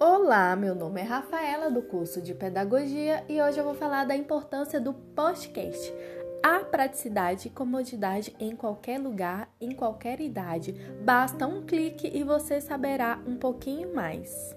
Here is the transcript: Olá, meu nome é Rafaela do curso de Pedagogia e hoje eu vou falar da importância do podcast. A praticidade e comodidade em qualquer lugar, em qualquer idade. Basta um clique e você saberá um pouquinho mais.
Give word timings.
Olá, 0.00 0.54
meu 0.54 0.76
nome 0.76 1.00
é 1.00 1.04
Rafaela 1.04 1.68
do 1.68 1.82
curso 1.82 2.22
de 2.22 2.32
Pedagogia 2.32 3.24
e 3.28 3.42
hoje 3.42 3.58
eu 3.58 3.64
vou 3.64 3.74
falar 3.74 4.04
da 4.04 4.14
importância 4.14 4.80
do 4.80 4.94
podcast. 4.94 5.92
A 6.40 6.60
praticidade 6.60 7.48
e 7.48 7.50
comodidade 7.50 8.32
em 8.38 8.54
qualquer 8.54 9.00
lugar, 9.00 9.52
em 9.60 9.72
qualquer 9.72 10.20
idade. 10.20 10.72
Basta 11.04 11.48
um 11.48 11.66
clique 11.66 12.08
e 12.14 12.22
você 12.22 12.60
saberá 12.60 13.20
um 13.26 13.36
pouquinho 13.36 13.92
mais. 13.92 14.56